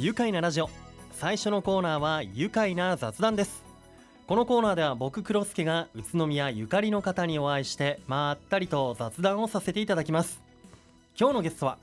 [0.00, 0.70] 愉快なラジオ。
[1.12, 3.62] 最初のコーナーは愉快な雑談です。
[4.26, 10.40] このコーナーでは僕黒助が宇都宮ゆかりの方にお会いしてまったりと雑談をさせていただきます。
[11.18, 11.76] 今日のゲストは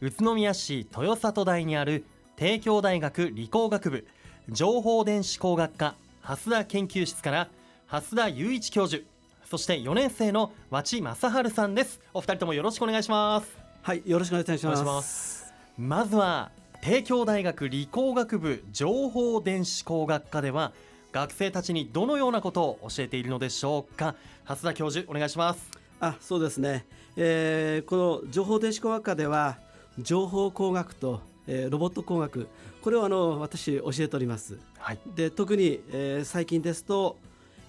[0.00, 4.06] 宇都宮市豊里大にある帝京大学理工学部
[4.48, 7.48] 情報電子工学科蓮田研究室から
[7.88, 9.04] 蓮田雄一教授
[9.44, 12.00] そして4年生の和知正治さんです。
[12.14, 13.54] お二人ともよろしくお願いします。
[13.82, 14.32] はい、よろしく。
[14.32, 15.52] お願いします。
[15.76, 16.50] まずは
[16.82, 20.72] 帝京大学理工学部情報電子工学科では
[21.12, 26.86] 学生たちにどのようなことを教えているのでしょうか蓮田教授お願いしますあ、そうですね。
[27.18, 29.58] えーこの情報電子工学科では
[29.98, 32.48] 情報工学と、えーロボット工学
[32.80, 34.58] これをあの私教えております。
[34.78, 37.18] はいで特に、えー最近ですと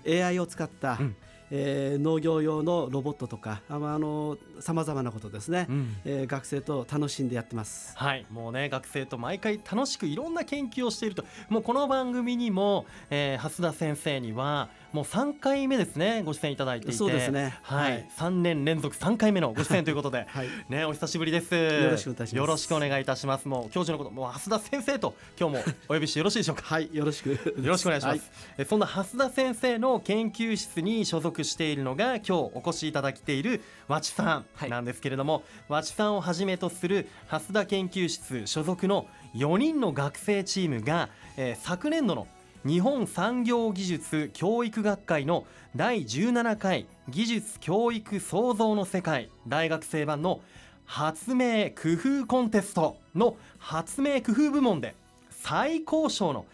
[0.08, 1.16] AI を使った、うん
[1.52, 5.96] えー農業用のロボットとかあのさまざまなことですね、うん。
[6.06, 7.96] えー学生と楽しんでやってます。
[7.98, 8.26] はい。
[8.32, 11.26] もうね学生と毎回楽しくいろんな研究をしていると。
[11.50, 16.96] もうこの番組にも、えー、蓮田先生にはもう3回目ですねご出演いただいていて。
[16.96, 17.58] そうですね。
[17.64, 18.10] はい、はい。
[18.18, 20.28] 3年連続3回目のご出演ということで。
[20.30, 21.56] はい、ね、お久しぶりです。
[21.56, 22.36] よろしくお願いします。
[22.36, 23.48] よろしくお願いいたします。
[23.48, 26.64] もう教授のこと、もう蓮田先生と 今日もお呼びしてよろしいでしょうか？
[26.64, 27.30] はい、よろしく。
[27.30, 42.28] よよろしくお願いします、えそんな蓮田先生の研究室に所属しているのが今日お越しいただいている和知さんなんですけれども、和知さんをはじめとする蓮田研究室所属の4人の学生チームが、えー昨年度の
[42.66, 45.46] 日本産業技術教育学会の
[45.76, 49.30] 第17回技術教育創造の世界。
[49.48, 50.42] 大学生版の
[50.86, 54.96] 発明工夫コンテストの発明工夫部門で
[55.32, 56.46] 最高賞の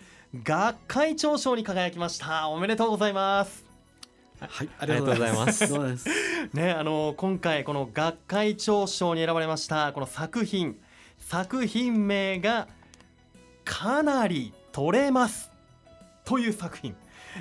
[0.44, 2.47] 学会長賞に輝きました。
[2.47, 3.66] おめでとうございます。
[4.39, 5.66] はい、ありがとうございます。
[6.53, 10.80] ねあの今回この学会長賞に選ばれましたこの作品。
[11.19, 12.69] 作品名が
[13.66, 15.47] かなり取れます
[16.28, 16.94] という作品。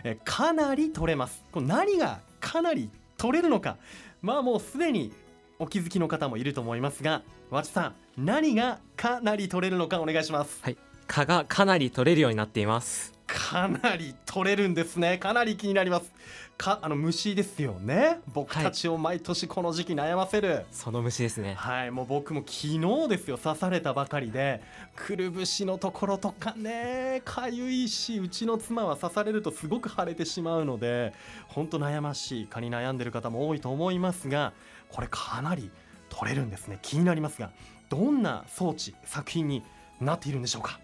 [0.04, 1.44] えかなり取れます。
[1.50, 2.88] これ何がかなり
[3.18, 3.78] 取れるのか。
[4.22, 5.12] まあもうすでに
[5.58, 10.62] お気づきの方もいると思いますが和知さん何がかなり取れるのかお願いします。
[11.08, 13.12] 蚊がかなり取れるようになっています。
[13.26, 15.18] かなり取れるんですね。
[15.18, 16.12] かなり気になります
[16.58, 18.20] かあの虫ですよね。
[18.32, 21.54] 僕たちを毎年この時期悩ませる、その虫ですね。
[21.54, 24.62] はい、もう僕も昨日ですよ刺されたばかりで。
[24.94, 31.12] くるぶしのところとかねかゆいしうちの妻は刺されるとすごく腫れてしまうので
[31.48, 34.54] 本当悩ましい蚊に悩んでる方も多いと思いますが
[34.88, 35.70] これかなり
[36.08, 36.78] 取れるんですね。
[36.80, 37.50] 気になりますが
[37.90, 39.62] どんな装置作品に
[40.00, 40.80] なっているんでしょうか？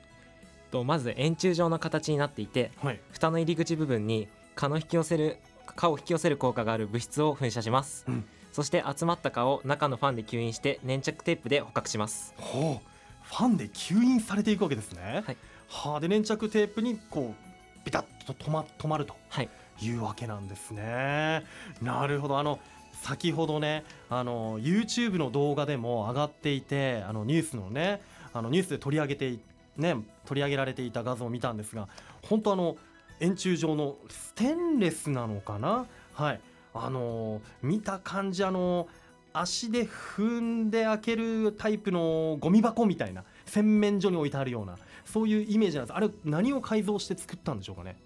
[0.71, 3.01] とまず円柱状の形になっていてはい。
[3.11, 8.25] 蓋の入り口部分に蚊の引き寄せる蚊を引き寄せる効果がある物質を噴射します、うん。
[8.53, 12.35] そして集まった蚊を中のファンで吸引して粘着テープで捕獲します。
[12.37, 12.87] ほう。
[13.23, 15.23] ファンで吸引されていくわけですね。
[15.27, 15.37] はい。
[15.69, 19.49] はあで粘着テープにこうピタッと止ま止まるとはい。
[19.81, 21.45] いうわけなんですね。
[21.81, 22.39] なるほど。
[22.39, 22.59] あの
[23.03, 28.01] 先ほどねあの YouTube の動画でも上がっていてあのニュースのね
[28.33, 29.41] あのニュースで取り上げてい
[29.77, 31.89] ね取り上げられていた画像を見たんですが
[32.23, 32.77] 本当あの
[33.21, 35.87] 円柱状のステンレスなのかな？
[36.15, 36.41] はい。
[36.75, 38.89] あの見た感じあの
[39.35, 45.97] 足で踏んで開けるタイプのゴミ箱みたいな洗面所に置いてあるようなそういうイメージなんです。
[45.97, 47.97] あれ何を改造して作ったんでしょうかね？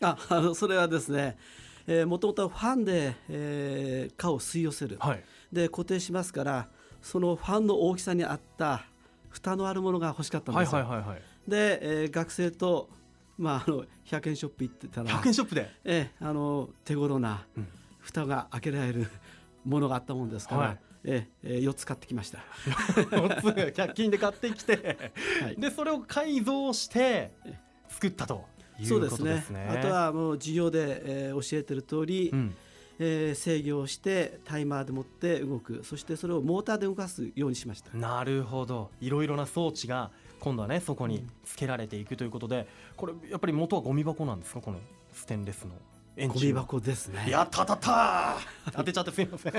[0.00, 1.38] あ、あのそれはですね、
[1.86, 4.96] えー、もともとファンで、えー、蚊を吸い寄せる。
[4.98, 5.24] はい。
[5.52, 6.68] で固定しますから、
[7.00, 8.84] そのファンの大きさに合った
[9.30, 10.80] 蓋のあるものが欲しかったんはいですよ。
[10.80, 11.22] はいはいはい。
[11.48, 12.88] で、えー学生と
[13.38, 15.70] まああの100円ショップ行ってたら、100円ショップで？
[15.84, 17.68] えーあの手頃なうん。
[18.00, 19.08] 蓋が開けられる
[19.64, 20.78] ものがあったもんですから、はい。
[21.04, 22.38] えーえー4つ買ってきました。
[23.10, 23.44] 4つ
[23.76, 24.98] 100均で買ってきて
[25.42, 25.56] はい。
[25.56, 27.32] でそれを改造して
[27.88, 28.44] 作ったと
[28.78, 29.34] いそうことすね。
[29.34, 29.66] ですね。
[29.70, 32.54] あとはもう授業で、えー教えてる通り、うん。
[32.98, 35.82] えー制御をしてタイマーでもって動く。
[35.84, 37.90] そしてそれをモーターで動かすようにしました。
[37.96, 38.90] なるほど。
[39.00, 40.10] いろいろな装置が
[40.40, 42.66] 今度はねそこにつけられていくということで
[42.96, 44.60] これやっぱり元はゴミ箱なんですか？
[44.60, 44.78] この
[45.12, 45.70] ステンレスの。
[46.18, 47.26] 円ゴ柱ミ箱ですね。
[47.28, 48.36] やった当たった！
[48.72, 49.52] 当てちゃってすみません。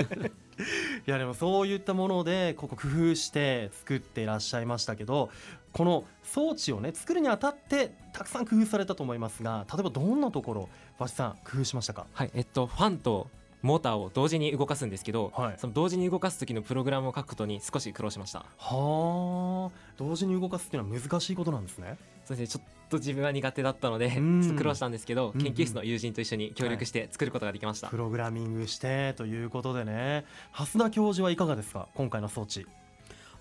[1.06, 5.30] やでもそういったものでここ工夫して作っていらっしゃいましたけど
[5.72, 12.06] この装置をね作るにあたってたくさん工夫されたと思いますが例えばどんなところ和紙さん工夫しましたか？
[12.12, 13.28] はいえっとファンと
[13.62, 15.54] モーターを同時に動かすんですけど、はい。
[15.58, 18.44] その同時に動かす時のプログラムを書くことに少し苦労しました。
[18.56, 19.70] はあ。
[19.96, 21.98] 同時に動かすっていうのは難しいことなんですね。
[22.24, 24.40] そしてちょっと自分は苦手だったのでちうん。
[24.42, 25.44] ょっと苦労したんですけど、うんうん。
[25.44, 30.24] 研究室の友人と一緒に協力して作ることができました、プログラミングしてということでね。
[30.52, 31.88] 蓮田教授はいかがですか？
[31.94, 32.66] 今回の装置。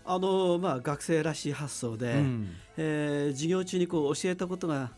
[0.10, 4.92] あのまあ、学生らしい発想で、うん、えー、授業中にこう教えたことが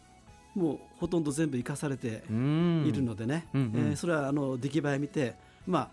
[0.56, 5.36] もうほとんど全部生かされているのでね、うんうん、えー、それはあの出来栄え見て、
[5.68, 5.90] まあ、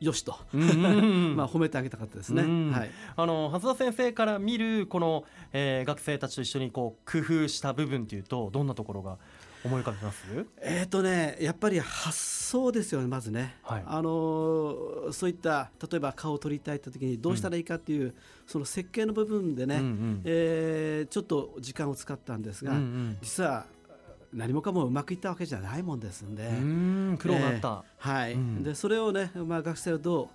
[0.00, 0.36] よしと。
[0.52, 2.42] まあ褒めてあげたかったですね。
[2.72, 9.16] はい、あの初田先生から見るこの、えー、学生たちと一緒にこう工夫した部分っていうとどんなところが
[9.64, 10.46] 思い浮かびます？
[10.60, 18.14] えっ、とねやっぱり発想ですよねまずね、はい、あのそういった例えば顔を撮りたいって時にどうしたらいいかっていう、うん、
[18.46, 23.66] その設計の部分でね、うんうん、えー、ちょっと時間を使ったんですが、うんうん、実は
[24.32, 27.16] 何もかもうまくいったわけじゃないもんですんで。
[27.18, 30.28] 苦労があった、えー、はい、うん、でそれをね、まあ、学生をどう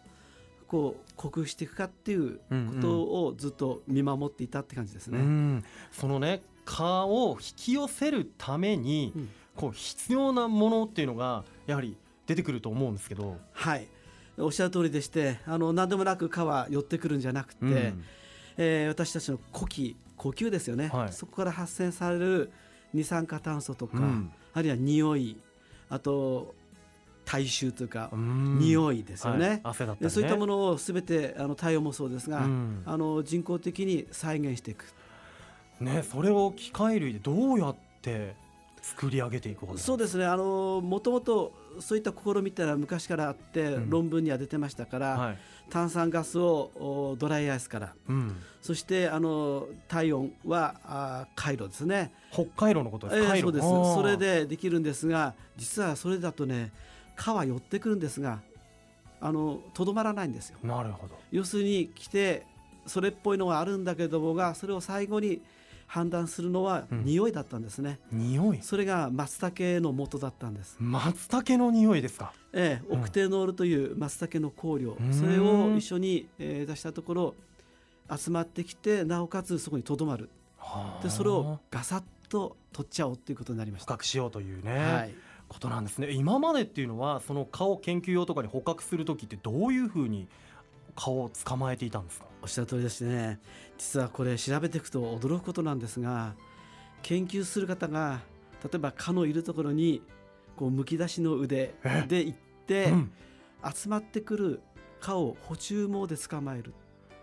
[0.67, 2.41] こう克服していくかっていうこ
[2.81, 5.19] とをずっと見守っていたって感じですね。
[5.19, 5.25] うん。
[5.25, 9.13] うん、そのね蚊を引き寄せるために、
[9.55, 13.37] こう必要なものっていうのがやはり出てくると思うんですけど。
[13.51, 13.87] はい。
[14.37, 18.03] おっしゃる通りでしてあの何でもなく蚊は寄ってくるんじゃなくて、うん、
[18.57, 22.51] えー、私たちの呼気呼吸ですよね、はい、そこから発生される
[22.93, 25.37] 二酸化炭素とか、うん、あるいは匂い
[25.89, 26.53] あと
[27.25, 29.61] 体臭というか匂いですよね。
[29.63, 30.03] はい。
[30.03, 34.85] ね、そういったものをすべてあの体温もそうですが、うん、あの人工的に再現していく。
[35.79, 38.35] ね、それを機械類でどうやって
[38.81, 40.25] 作り上げていくそうですね。
[40.25, 45.37] あのもともとそういった試みってのは昔からあって、うん、論文には出てましたから、はい、
[45.69, 52.11] 炭酸ガスをドライアイスから、うん、そしてあの体温はあ回路ですね。
[52.31, 53.67] 北海道のことです、えー、そうです。
[53.67, 56.71] それでできるんですが実はそれだとね
[57.15, 58.41] 川寄ってくるんですが
[59.19, 60.57] あのとどまらないんですよ。
[60.63, 61.15] なるほど。
[61.31, 62.45] 要するに来て
[62.87, 65.39] それっぽいのがあるんだけどもがそれを最後に
[65.91, 68.59] 判断するのは匂いだったんですね、うん、匂い？
[68.61, 70.77] それが松茸の元だったんです。
[70.79, 72.31] 松茸の匂いですか？
[72.53, 77.35] ええ、オクテノールという松茸の香料、うん、それを一緒に、えー、出したところ
[78.09, 80.29] 集まってきてなおかつそこにとどまる。
[81.03, 83.91] でそれをガサッと取っちゃおうということになりました。
[83.91, 85.13] 捕獲しようというね、はい、
[85.49, 86.11] ことなんですね。
[86.11, 90.29] 今までっていうのはその蚊を研究用とかに捕獲する時ってどういうふうに
[90.95, 92.30] 蚊を捕まえていたんですか？
[92.41, 93.39] おっしゃる通りですね。
[93.77, 96.35] 実はこれ調べていくと驚くことなんですが
[97.01, 98.19] 研究する方が
[98.63, 100.01] 例えば蚊のいるところに
[100.55, 101.73] こうむき出しの腕
[102.07, 103.11] で行って、うん、
[103.73, 104.61] 集まってくる
[104.99, 106.73] 蚊を補充網で捕まえる、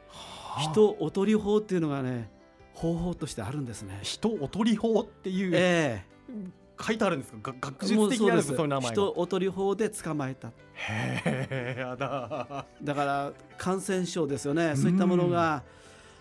[0.08, 2.30] はあ、人おとり法っていうのがね
[2.74, 3.98] 方法としてあるんですね。
[4.02, 6.50] 人おとり法っていう、えー、
[6.80, 7.54] 書いてあるんですか？
[7.60, 10.48] 学術的なそういう名前人おとり法で捕まえた。
[10.75, 12.66] へえやだ。
[12.82, 14.76] だから感染症ですよね。
[14.76, 15.64] そういったものが、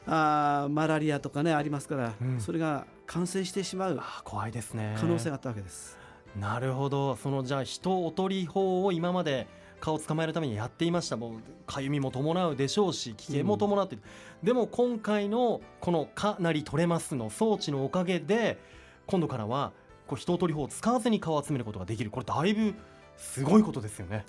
[0.08, 4.96] あマラリアとかねありますから、うん、それが感染してしまう怖いですね。
[5.00, 5.98] 可能性があったわけです。
[6.40, 7.16] なるほど。
[7.16, 9.48] そのじゃあ人おとり法を今まで
[9.80, 11.18] 蚊を捕まえるためにやっていました。
[11.18, 14.02] もうかゆみも伴うでしょうし危険も伴って、うん、
[14.44, 18.58] でも今回のこの「かなり取れます」の装置のおかげで
[19.06, 19.72] 今度からは
[20.08, 22.10] こう人おとり法を使わずに蚊を集めることができる。
[22.10, 22.74] これだいぶ
[23.18, 24.26] すごいことですよね。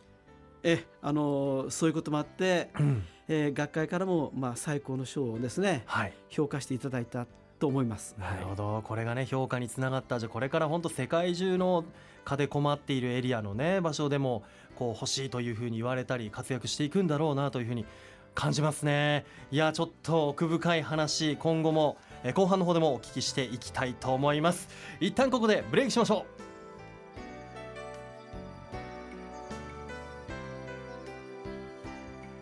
[0.63, 7.27] えあのそういうこともあって、うん、えー、学会からも、まあ、最高の賞をですね、はい、評価していただいた
[7.59, 8.17] と思います。
[8.19, 10.19] なるほど、はい、これがね評価につながった。
[10.19, 11.85] じゃこれから本当世界中の
[12.25, 14.43] 蚊で困っているエリアのね場所でも
[14.75, 17.87] こう欲しいというふうに言われたり活躍していくんだろうなというふうに
[18.35, 19.25] 感じますね。
[19.51, 21.97] いやちょっと奥深い話今後も
[22.35, 24.69] 後半の方でもお聞きしていきたいと思います。
[25.01, 26.27] 一旦ここでブレイクしましょ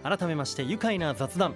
[0.04, 0.06] う。
[0.08, 1.54] 改めまして愉快な雑談。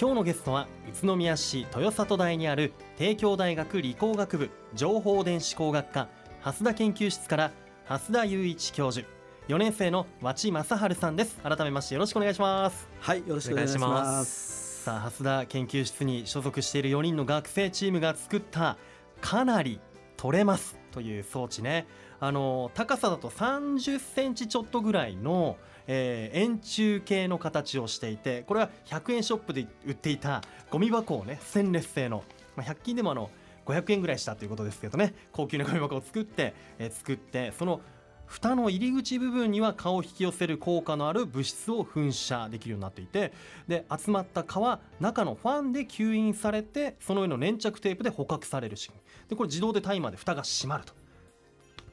[0.00, 6.08] 今日のゲストは宇都宮市豊里大にある帝京大学理工学部情報電子工学科
[6.40, 7.50] 蓮田研究室から
[7.86, 9.06] 蓮田雄一教授。
[9.48, 11.36] 4年生の和知正治さんです。
[11.42, 12.88] 改めましてよろしくお願いします。
[13.00, 14.57] はいよろしくお願いします。
[14.78, 18.76] さあ蓮田研究室に所属している4人の学生チームが作った
[19.20, 19.80] かなり
[20.16, 21.86] 取れますという装置ね。
[22.20, 25.56] あの高さだと30センチちょっとぐらいの
[25.90, 32.24] えー、円柱形の形をしていてこれは100円ショップで売っていたゴミ箱をねステンレス製の、
[32.56, 33.30] まあ、100均でもあの
[33.64, 35.14] 500円ぐらいしたということですけどね。
[35.32, 37.80] 高級なゴミ箱を作って、えー、作ってその
[38.28, 43.32] 蓋の入り口部分には蚊を引き寄せる効果のある物質を噴射できるようになっていて
[43.66, 49.28] で集まった蚊は中のファンで吸引されてその上の粘着テープで捕獲される仕組み。
[49.30, 50.92] でこれ自動でタイマーで蓋が閉まると。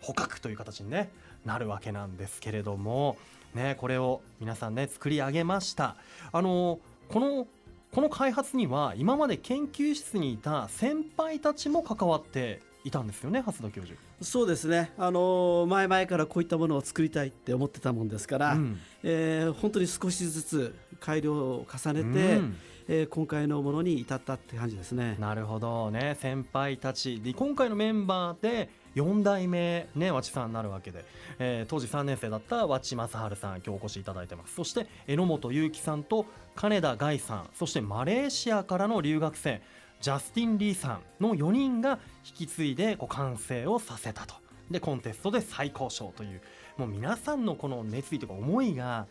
[0.02, 1.10] 捕獲という形に、ね、
[1.46, 3.18] なるわけなんですけれども。
[3.54, 5.96] ね、これを皆さんね作り上げました。
[6.34, 7.48] あのこの
[7.94, 14.00] この開発には今まで研究室にいた先輩たちも関わっていたんですよね蓮田教授。
[14.22, 14.92] そうですね。
[14.98, 25.18] あの前々からこういったものを作りたいって思ってたもんですから、うん、えー、本当に少しずつ改良を重ねて、うん、えー、今回のものに至ったって感じですね。
[25.20, 26.16] なるほどね。
[26.22, 27.20] 先輩たち。
[27.22, 31.06] で今回のメンバーで4代目ね和知さんになるわけで、
[31.40, 34.54] えー、当時3年生だった和知正治さん今日お越しいただいてます。
[34.54, 39.62] そして榎本裕樹さんと金田凱さんそしてマレーシアからの留学生
[40.02, 44.36] ジャスティン・リーさんの4人が引き継いでこう完成をさせたと
[44.70, 46.42] でコンテストで最高賞という
[46.78, 49.08] もう皆さんのこの熱意とか思いが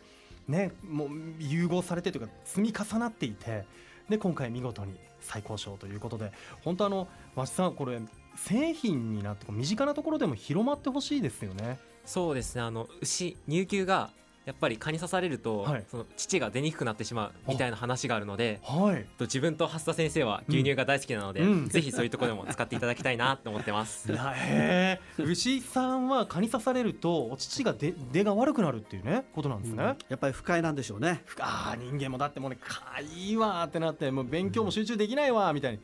[0.47, 3.65] ねもう融合されてというか積み重なっていて
[4.09, 6.31] で今回見事に最高賞ということで
[6.63, 7.99] 本当あの和さんこれ
[8.35, 11.79] 製品になって身近なところでも広まってほしいですよね。
[12.05, 14.11] そうですねあの牛乳牛が
[14.45, 24.11] やっぱり蚊に刺されると、はい、その乳が出にくくなってしまうみたいな話があるので、はい、と自分と蓮田先生は牛乳が大好きなので、うん、ぜひそういうところでも使っていただきたいなと思ってます。
[24.13, 31.23] へ牛さんは蚊に刺されるとお乳が出出が悪くなるっていうねことなんですね、うん、やっぱり不快なんでしょうね。
[31.39, 35.79] ああ人間もだってもうねかいいわってなってもう勉強も集中できないわみたいに。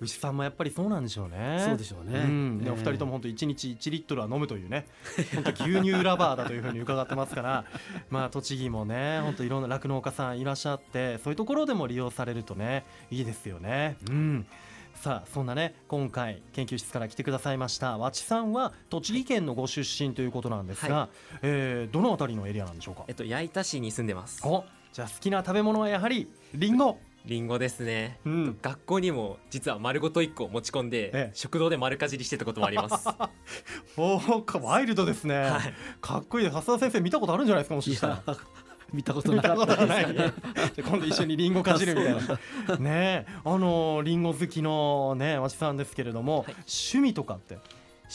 [0.00, 1.62] 牛さんもやっぱりそうなんでしょうね。
[1.66, 2.18] そうでしょうね。
[2.20, 4.86] うん、でお二人とも本当一日一リットルは飲むというね、
[5.34, 7.64] 本当牛乳ラバーだというふうに伺ってますから、
[8.10, 13.96] まあ栃木もね、本当いろんな酪農家さんいらっしゃって、そういうところでも利用されるとね、いいですよね。
[14.10, 14.46] うん。
[14.94, 21.08] さあそんなね今回研究室から来てくださいました和知さんは栃木県のご出身ということなんですが、はい、
[21.42, 23.04] えー、どの辺りのエリアなんでしょうか？
[23.06, 24.40] えっと矢板市に住んでます。
[24.46, 26.98] おじゃあ好きな食べ物はやはりリンゴ。
[27.26, 33.08] リンゴですね、うん、学校にも実は丸ごと1個持ち込んで、ええ、食堂で丸かじりしてたこともあります。
[33.96, 36.48] おおワイルドですね、はい、かっこいい。
[36.48, 38.22] 蓮田先生見たことあるんじゃないですかもしかしたら。
[38.92, 40.32] 見たことなかったです、ね、
[40.78, 42.14] 今度一緒にリンゴかじるみたい
[42.68, 42.76] な。
[42.76, 47.58] ねあのリンゴ好きのねわしさんですけれども、はい、趣味とかって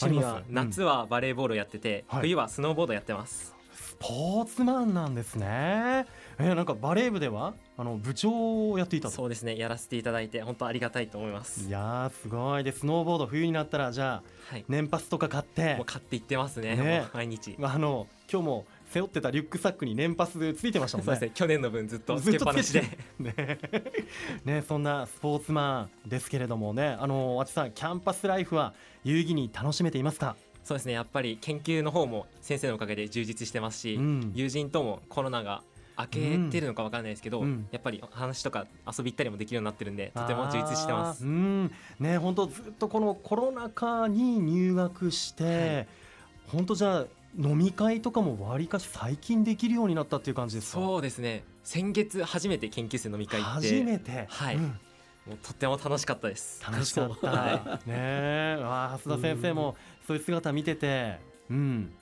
[0.02, 6.06] 趣味は夏はバレーボールやってて、うん、冬はスノーボードやってます、スポーツマンなんですね
[6.42, 9.58] えー、なんかバレー部ではあの部長をやっていたそうですね。
[9.58, 11.68] やらせていただいて本当ありがたいと思います。
[11.68, 15.76] いやすごいでスノーボード冬になったらじゃあ、はい、年パスとか買って。
[15.76, 16.76] もう買っていってますね。
[16.76, 17.06] ね。
[17.14, 17.56] 毎日。
[17.62, 21.20] あの今日も背負ってたリュックサックに年パスついてましたもんね。
[21.20, 21.32] ね。
[21.34, 22.82] 去年の分ずっとつけっぱなしで。
[23.20, 23.60] ね。
[24.44, 30.36] ねそんなスポーツマンですけれどもね、あのあちさんキャンパスライフは有意義に楽しめていますか？
[30.64, 30.94] そうですね。
[30.94, 35.64] やっぱり研究の方も先生のおかげで充実してますし、うん、友人ともコロナが
[35.98, 36.20] 開け
[36.50, 41.26] てるのか分からないですけど、うん、やっぱり話とか遊び行ったりもできるようになってるんでとても充実してます。
[41.26, 41.72] うん。
[42.00, 45.88] ね本当ずっとこのコロナ禍に入学して、はい、
[46.48, 47.06] 本当じゃあ
[47.38, 50.80] 飲み会とかもわりかし最近できるようになったっていう感じですか？
[50.80, 51.44] そうですね。
[51.64, 54.26] 先月初めて研究室飲み会って初めて。
[54.30, 54.72] はい、うん、も
[55.34, 56.64] うとっても楽しかったです。
[56.64, 58.58] 楽しかった、はい、ねえ。
[58.62, 59.76] 蓮田先生も
[60.08, 61.20] そういう姿見てて。
[61.50, 61.94] うん。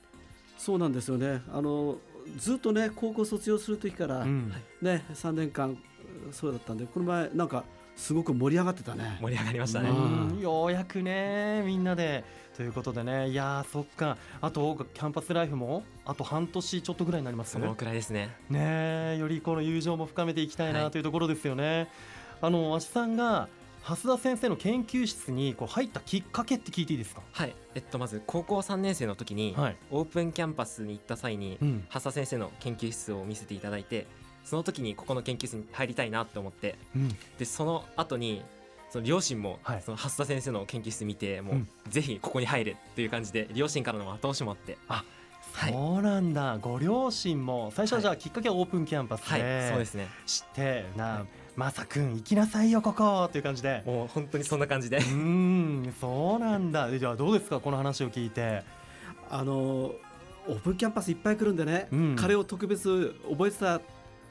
[0.58, 1.42] そうなんですよね。
[1.54, 1.98] あの
[2.38, 5.78] ずっとね高校卒業する時から、ね3年間
[6.32, 7.64] そうだったんでこの前なんか
[7.96, 9.18] すごく盛り上がってたね。
[9.22, 9.90] 盛り上がりましたね、
[10.42, 12.24] ようやくねみんなで。
[12.60, 13.30] ということでね。
[13.30, 14.18] いやそっか。
[14.42, 17.62] あとキャンパスライフもあと半年ちょっとぐらいになりますね。
[17.62, 18.36] そのくらいですね。
[18.50, 21.88] ねよりこの友情も深めていきたいなというところですよね、はい、
[22.42, 23.48] あのわしさんが
[23.90, 27.24] 蓮田先生の研究室にこう入ったきっかけって聞いていいですか？
[27.32, 34.06] はい、えっと、まず高校3年生の時に、はい、オープンキャンパスに行った際に、うん、蓮田先生の研究室を見せていただいて
[34.44, 38.44] その時にここの研究室に入りたいなと思って、うん、でその後に
[38.92, 44.78] その両親も、はい、その蓮田先生の研究室見てもう、うん、ぜひここに入れっていう感じで両親からの後押しもあって。
[44.88, 45.04] あ
[45.68, 47.72] そうなんだ、はい、ご両親も。
[47.74, 50.08] 最初はじゃあきっかけはオープンキャンパスで、はい、そうですね。
[50.28, 51.26] 知ってな、
[51.60, 53.84] まさくん行きなさいよここっていう感じで。
[53.86, 55.00] もう本当にそんな感じで。
[55.00, 56.90] うんそうなんだ。
[56.98, 58.64] じゃあどうですかこの話を聞いて。
[59.30, 63.82] あのオープンキャンパスいっぱい来るんでね、うん、彼を特別覚えてた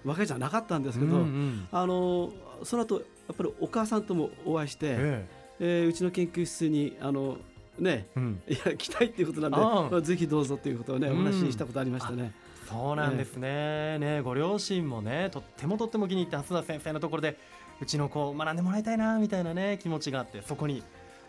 [0.06, 2.32] わけじゃなかったんですけど、うんうん、あの
[2.62, 3.02] その後や
[3.34, 5.26] っぱりお母さんともお会いして、ええ。
[5.60, 7.36] えー、うちの研究室にあの
[7.78, 12.32] ね、うん、いや来たいっていうことなんでぜひどうぞということをねお話ししたことありましたね。
[12.68, 17.38] そうなんですね,、ねご両親もねとってもとっても気に入って蓮田先生のところで
[17.80, 20.82] うちの子学んでもらいたいなみたいなね気持ちがあってそこに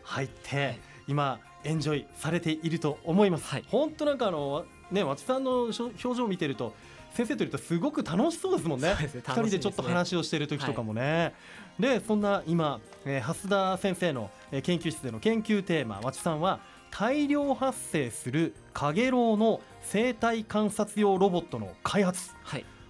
[0.04, 3.46] 入って、はい、今エンジョイされていると思います。
[3.46, 6.74] はい、本当なんかあのね和知さんの表情を見てると
[7.14, 8.96] 先生といるとすごく楽しそうですもんね。
[8.98, 11.02] 二、ね、人でちょっと話をしている時とかもね。
[11.12, 11.32] は
[11.80, 16.60] い、でそんな今、えー、蓮田先生の、えー、研究室での研究テーマ和知さんは
[16.92, 22.32] 大量発生するカゲロウの生態観察用ロボットの開発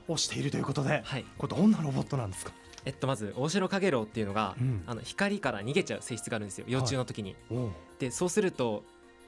[0.08, 2.52] をしているということで、はい、これどんなロボットなんですか？
[2.86, 6.66] えっと、まずオオシロカゲロウっていうのが、うん、あの光から逃げちゃう性質があるんですよ。
[6.68, 7.36] 幼虫の時に。
[7.50, 8.84] はい、でそうすると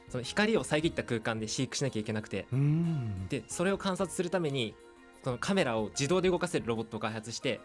[0.09, 2.47] その光を遮った空間で飼育しなきゃいけなくて。
[3.29, 4.73] でそれを観察するために
[5.23, 7.59] そのカメラを自動で動かせるロボットを開発して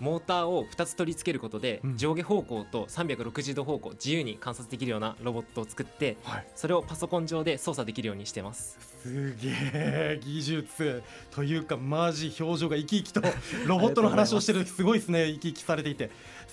[0.00, 8.78] モーターを2つ取り付けることで、上下方向と360度方向自由に観察できるようなロボットを作って、はい、それをパソコン上で操作できるようにしてます。
[9.02, 11.02] すげえ技術。
[11.30, 13.22] というかマジ表情が生き生きと
[13.66, 14.66] ロボットの話をしてる。
[14.66, 15.28] すごいですね。
[15.28, 16.10] 生き生きされていて。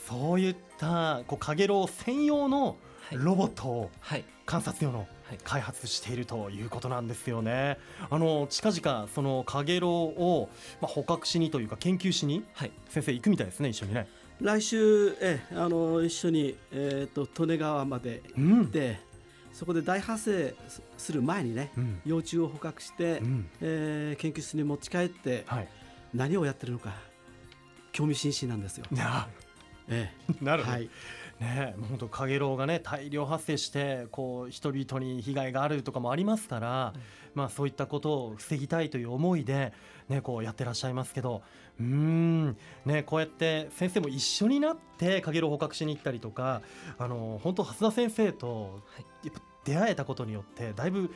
[0.08, 2.78] そういったこうかげろう専用の
[3.12, 3.92] ロボットを
[4.48, 5.08] 観察用の
[5.44, 7.78] 開発しているということなんですよね。
[8.10, 10.50] あの近々そのカゲロウを
[10.82, 12.46] まあ捕獲しにというか研究しに、
[12.90, 14.08] 先生行くみたいですね一緒にね。
[14.40, 18.80] 来週えあの一緒にえっ、ー、と利根川まで行って。
[18.90, 18.98] うん
[19.58, 20.54] そこで大発生
[21.00, 25.68] する前にね、うん、幼虫を捕獲して、うん、えー、研究室に持ち帰って、はい、
[26.14, 26.94] 何をやってるのか
[27.92, 28.86] 興味津々なんですよ。
[29.90, 30.90] ええ、なるほど、はい
[31.40, 37.02] ね、本当かげろうがね大量発生してこう人々に被害があるとかもありますから、うん、
[37.36, 39.72] まあそういったことを防ぎたいという思いで
[40.10, 41.44] ねこうやってらっしゃいますけど
[41.80, 46.64] うんねこうやって先生も一緒になってかげろう捕獲しに行ったりとか
[46.98, 48.82] あの本当蓮田先生と
[49.24, 51.14] やっぱ出会えたことによってだいぶ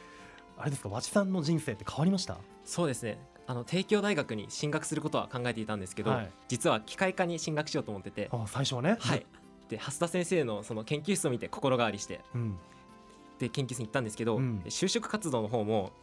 [0.57, 2.37] あれですか和知さんの人生って変わりました？
[2.63, 3.17] そうですね。
[3.47, 8.29] あの帝京大学に進学することは考えていたんですけど、はい、実は機械科に進学しようと思ってて。
[8.31, 8.97] あ最初はね。
[8.99, 9.25] はい
[9.71, 12.57] で蓮田先生のその研究室を見て心変わりして、うん、
[13.39, 15.93] で研究室に行ったんですけど、うん、就職活動の方も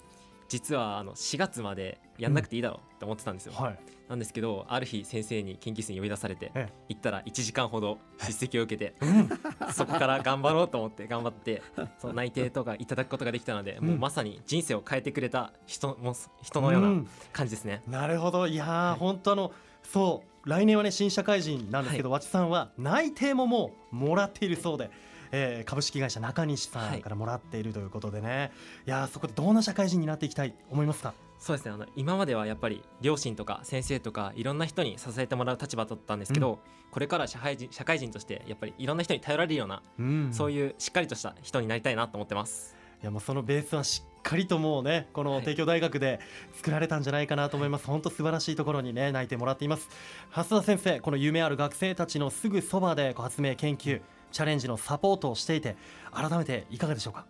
[0.48, 6.50] 実はあの4月までやんなくていいだろうって思ってたんですよ、うんはい、なんですけどある日先生に研究室に呼び出されて
[6.88, 8.94] 行ったら1時間ほど出席を受けて
[9.74, 11.62] そこから頑張ろうと思って頑張って
[11.98, 17.82] その内定とかいただくことができたので、もうまさに人生を変えてくれた人も人のような感じですね。
[17.86, 18.46] なるほど。
[18.46, 24.90] いや、はい、本当あのそう来年はね新社会人なんですけど、はい、和知さんは内定ももうもらっているそうで。
[25.30, 28.50] えー、株式会社中西さんからもらっているということでね、はい、
[28.86, 31.12] いやそこでどんな社会人になっていきたい思いますか？
[31.38, 31.72] そうですね。
[31.72, 36.58] あの今まではやっぱり両親とか先生とかいろんな人に支えてもらう立場だったんですけど、うん、
[36.90, 42.74] これから社会人社会人としてやっぱりいろんな人に頼られるような、うん、そういうしっかりとした人になりたいなと思ってます。
[43.02, 46.20] いやもうそのベースはしっかりともうねこの帝京大学で
[46.54, 49.88] 作られたんじゃないかなと思います、はい、本当素晴らしいところにね泣いてもらっています。
[50.30, 54.00] 蓮田先生この夢ある学生たちのすぐそばで発明研究
[54.30, 55.76] チャレンジのサポートをしていて
[56.12, 57.26] 改めていかがでしょうか？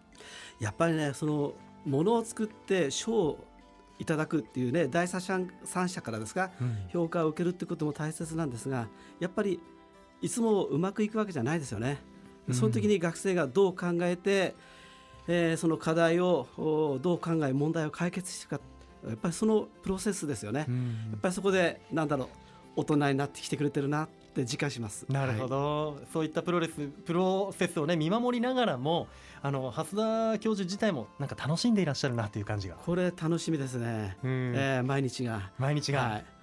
[0.58, 3.44] やっぱりねそのものを作って賞を
[3.98, 5.48] いただくっていうね第三
[5.88, 8.88] 者からですか、うん、評価を受けるってことも大切なんですが
[9.20, 9.60] やっぱり
[10.20, 11.98] いつもうまくいくわけじゃないですよね。
[12.50, 14.54] その時に学生がどう考えて、
[15.28, 16.48] えー、その課題を
[17.02, 18.60] どう考え問題を解決していくか
[19.06, 20.76] やっぱりそのプロセスですよね、うん、
[21.12, 22.28] やっぱりそこでなんだろう
[22.80, 25.04] 大人になってきてくれてるなって実感します。
[25.08, 26.72] なるほど、はい、そういったプロレス
[27.04, 29.08] プロセスをね見守りながらも
[29.42, 32.76] あの蓮田教授自体もなんか楽しんでいらっしゃるなという感じが。
[32.76, 35.50] これ楽しみですね、うん、えー、毎日が。
[35.58, 36.37] 毎日が、はい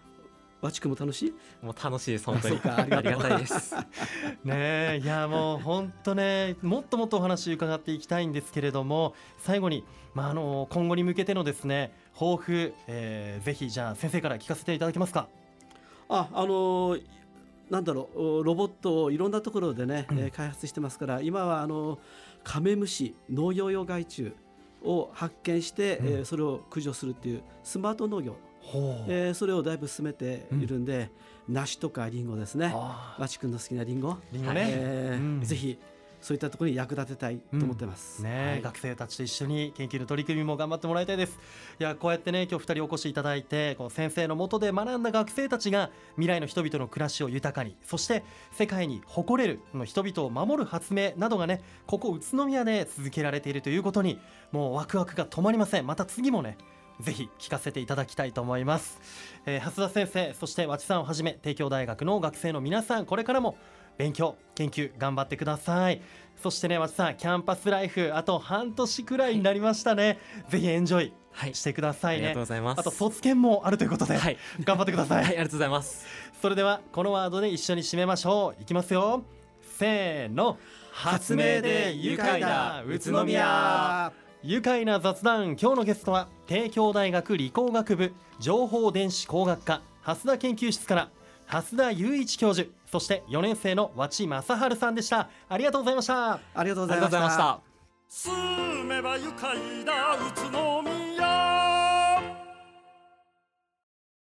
[0.66, 1.34] わちくも楽しい？
[1.66, 2.60] もう楽しいです本当に。
[2.64, 3.76] ありがたいです。
[4.44, 15.28] ねいやもう本当ねもっともっとお話伺っていきたいんですけれども最後に、まあ、あの今後に向けてのですね抱負、えー、ぜひじゃあ先生から聞かせていただけますか？
[16.10, 17.04] ああのー
[17.70, 21.98] なんだろうロボットをいろんなところでね、うん、開発してますから今はあの
[22.44, 24.34] カメムシ農業用害虫
[24.84, 28.36] を発見して、うん、えー、それを駆除するっていうスマート農業
[29.08, 31.10] えー、それをだいぶ進めているんで、
[31.48, 32.74] うん、梨とかりんごですね。
[33.18, 35.78] 和知君の好きなりんごね、えー、うん、ぜひ
[36.26, 41.38] そういったところに役立てたいと思ってます、うん、ね、はい、学生たちと一緒に研究の取り組みも頑張ってもらいたいです。
[41.80, 54.20] いやこうやってね今日2人お越しいただいてこの先生のもとで学んだ学生たちが未来の人々の暮らしを豊かにそして世界に誇れるの人々を守る発明などがねここ宇都宮で続けられているということに
[54.52, 55.86] もうワクワクが止まりません。
[55.86, 56.58] また次もね
[57.00, 59.00] ぜひ聞かせていただきたいと思います、
[59.46, 63.58] えー、蓮田先生そして和知さんをはじめ帝京大学の学生の皆さんこれからも
[63.98, 66.02] 勉強研究頑張ってください。
[66.42, 71.14] そしてね和知さんキャンパスライフあと半年くらいになりましたね、はい、ぜひエンジョイ
[71.54, 72.80] してくださいね、はい、ありがとうございます。
[72.80, 76.06] あと卒検もあるということで、はい、頑張ってください、はい、ありがとうございます。
[76.42, 78.62] それではこのワードで一緒に締めましょう。
[78.62, 79.24] いきますよ。
[79.78, 80.58] せーの。
[80.92, 84.14] 発明で愉快な宇都宮
[84.48, 91.10] 愉快な雑談今日のゲストは帝京大学理工学部情報電子工学科蓮田研究室から
[91.48, 95.30] 蓮田雄一教授そして4年生の和知正治さんでした。
[95.50, 96.40] ありがとうございました。
[96.54, 97.60] ありがとうございました。
[98.08, 100.95] 住めば愉快な宇都宮